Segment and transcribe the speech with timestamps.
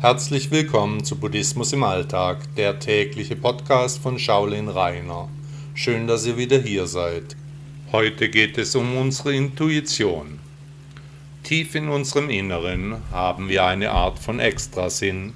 [0.00, 5.28] Herzlich willkommen zu Buddhismus im Alltag, der tägliche Podcast von Shaolin Rainer.
[5.74, 7.34] Schön, dass ihr wieder hier seid.
[7.90, 10.38] Heute geht es um unsere Intuition.
[11.42, 15.34] Tief in unserem Inneren haben wir eine Art von Extrasinn,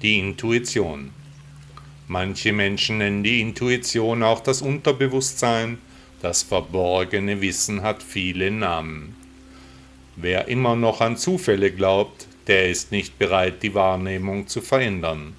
[0.00, 1.10] die Intuition.
[2.06, 5.78] Manche Menschen nennen die Intuition auch das Unterbewusstsein,
[6.22, 9.16] das verborgene Wissen hat viele Namen.
[10.14, 15.34] Wer immer noch an Zufälle glaubt, der ist nicht bereit, die Wahrnehmung zu verändern.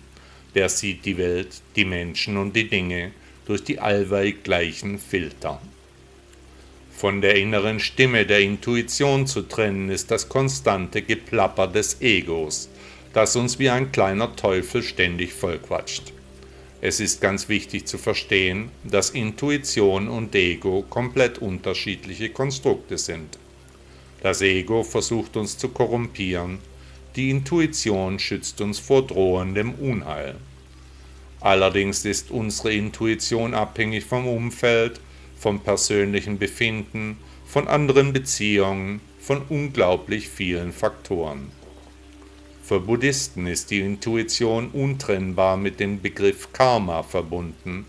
[0.55, 3.11] Der sieht die Welt, die Menschen und die Dinge
[3.45, 5.61] durch die allweit gleichen Filter.
[6.91, 12.69] Von der inneren Stimme der Intuition zu trennen ist das konstante Geplapper des Egos,
[13.13, 16.13] das uns wie ein kleiner Teufel ständig vollquatscht.
[16.81, 23.37] Es ist ganz wichtig zu verstehen, dass Intuition und Ego komplett unterschiedliche Konstrukte sind.
[24.21, 26.59] Das Ego versucht uns zu korrumpieren,
[27.15, 30.35] die Intuition schützt uns vor drohendem Unheil.
[31.39, 34.99] Allerdings ist unsere Intuition abhängig vom Umfeld,
[35.37, 41.51] vom persönlichen Befinden, von anderen Beziehungen, von unglaublich vielen Faktoren.
[42.63, 47.85] Für Buddhisten ist die Intuition untrennbar mit dem Begriff Karma verbunden,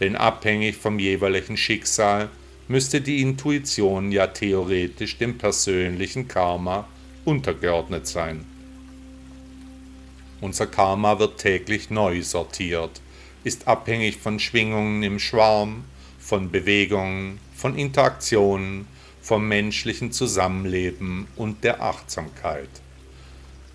[0.00, 2.28] denn abhängig vom jeweiligen Schicksal
[2.68, 6.86] müsste die Intuition ja theoretisch dem persönlichen Karma
[7.24, 8.44] untergeordnet sein.
[10.40, 13.00] Unser Karma wird täglich neu sortiert,
[13.44, 15.84] ist abhängig von Schwingungen im Schwarm,
[16.18, 18.86] von Bewegungen, von Interaktionen,
[19.20, 22.68] vom menschlichen Zusammenleben und der Achtsamkeit.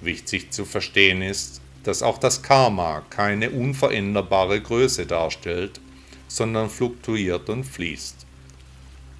[0.02, 5.82] Wichtig zu verstehen ist, dass auch das Karma keine unveränderbare Größe darstellt,
[6.28, 8.26] sondern fluktuiert und fließt.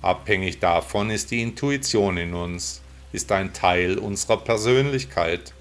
[0.02, 2.82] Abhängig davon ist die Intuition in uns,
[3.12, 5.54] ist ein Teil unserer Persönlichkeit.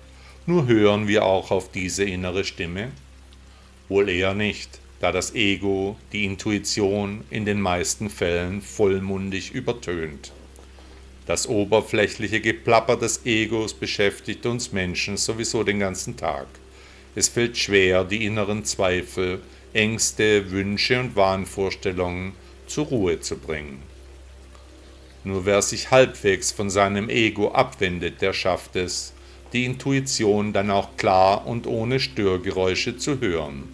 [0.44, 2.90] Nur hören wir auch auf diese innere Stimme?
[3.88, 10.32] Wohl eher nicht, da das Ego die Intuition in den meisten Fällen vollmundig übertönt.
[11.26, 16.48] Das oberflächliche Geplapper des Egos beschäftigt uns Menschen sowieso den ganzen Tag.
[17.14, 19.40] Es fällt schwer, die inneren Zweifel,
[19.72, 22.32] Ängste, Wünsche und Wahnvorstellungen
[22.66, 23.80] zur Ruhe zu bringen.
[25.22, 29.12] Nur wer sich halbwegs von seinem Ego abwendet, der schafft es,
[29.52, 33.64] die Intuition dann auch klar und ohne Störgeräusche zu hören.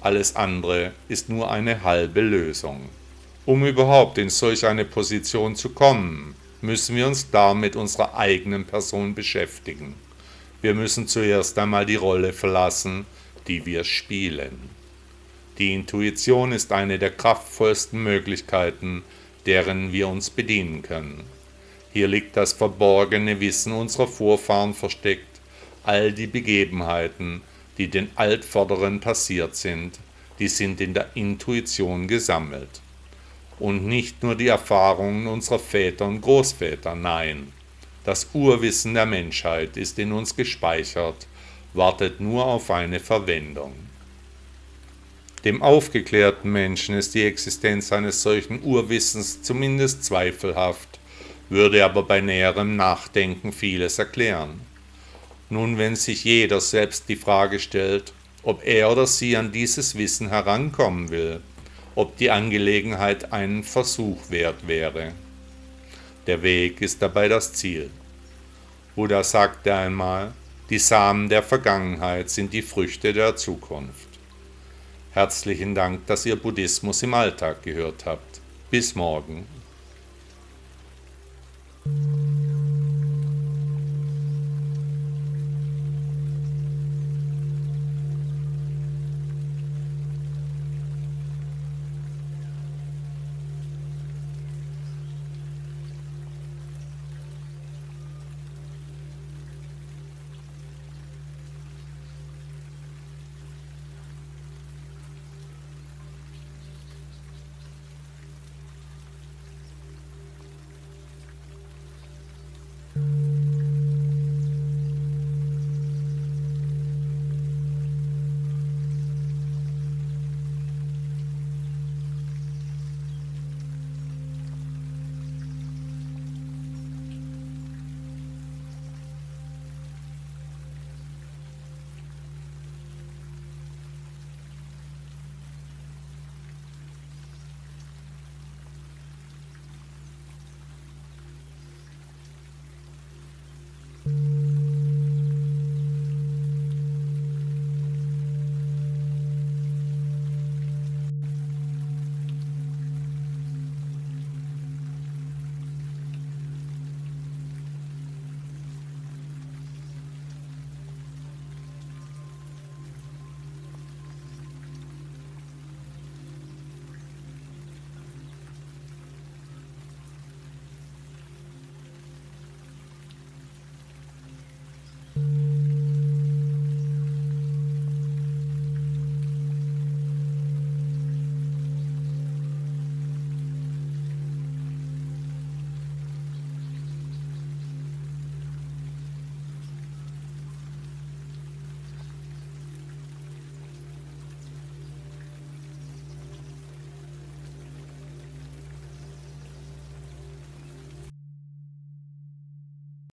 [0.00, 2.88] Alles andere ist nur eine halbe Lösung.
[3.46, 8.64] Um überhaupt in solch eine Position zu kommen, müssen wir uns da mit unserer eigenen
[8.64, 9.94] Person beschäftigen.
[10.62, 13.06] Wir müssen zuerst einmal die Rolle verlassen,
[13.46, 14.58] die wir spielen.
[15.58, 19.02] Die Intuition ist eine der kraftvollsten Möglichkeiten,
[19.46, 21.24] deren wir uns bedienen können.
[21.92, 25.40] Hier liegt das verborgene Wissen unserer Vorfahren versteckt,
[25.82, 27.42] all die Begebenheiten,
[27.78, 29.98] die den Altvorderen passiert sind,
[30.38, 32.80] die sind in der Intuition gesammelt
[33.60, 37.52] und nicht nur die Erfahrungen unserer Väter und Großväter, nein.
[38.04, 41.26] Das Urwissen der Menschheit ist in uns gespeichert,
[41.74, 43.74] wartet nur auf eine Verwendung.
[45.44, 50.99] Dem aufgeklärten Menschen ist die Existenz eines solchen Urwissens zumindest zweifelhaft,
[51.50, 54.60] würde aber bei näherem Nachdenken vieles erklären.
[55.50, 58.12] Nun, wenn sich jeder selbst die Frage stellt,
[58.42, 61.40] ob er oder sie an dieses Wissen herankommen will,
[61.96, 65.12] ob die Angelegenheit einen Versuch wert wäre.
[66.26, 67.90] Der Weg ist dabei das Ziel.
[68.94, 70.32] Buddha sagte einmal,
[70.70, 74.08] die Samen der Vergangenheit sind die Früchte der Zukunft.
[75.12, 78.40] Herzlichen Dank, dass ihr Buddhismus im Alltag gehört habt.
[78.70, 79.59] Bis morgen.
[81.84, 82.19] Thank you.